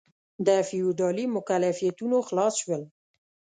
د 0.47 0.49
فیوډالي 0.67 1.25
مکلفیتونو 1.35 2.17
خلاص 2.27 2.53
شول. 2.61 2.83